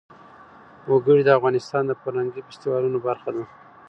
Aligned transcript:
وګړي 0.91 1.21
د 1.25 1.29
افغانستان 1.37 1.83
د 1.87 1.91
فرهنګي 2.01 2.41
فستیوالونو 2.47 2.97
برخه 3.07 3.29
ده. 3.35 3.43